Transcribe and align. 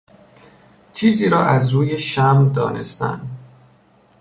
چیزی 0.93 1.29
را 1.29 1.45
از 1.45 1.69
روی 1.69 1.97
شم 1.99 2.53
دانستن 2.53 3.21